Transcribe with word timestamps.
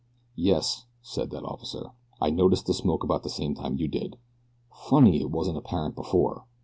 "Yes," 0.35 0.87
said 1.03 1.29
that 1.29 1.43
officer, 1.45 1.91
"I 2.19 2.31
noticed 2.31 2.65
the 2.65 2.73
smoke 2.73 3.03
about 3.03 3.21
the 3.21 3.29
same 3.29 3.53
time 3.53 3.77
you 3.77 3.87
did 3.87 4.17
funny 4.73 5.21
it 5.21 5.29
wasn't 5.29 5.57
apparent 5.59 5.93
before. 5.93 6.47